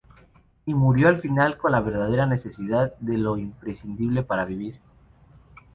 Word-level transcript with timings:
Y 0.65 0.73
murió 0.73 1.09
al 1.09 1.17
final 1.17 1.59
con 1.59 1.73
la 1.73 1.79
verdadera 1.79 2.25
necesidad 2.25 2.97
de 2.97 3.19
lo 3.19 3.37
imprescindible 3.37 4.23
para 4.23 4.45
vivir. 4.45 4.81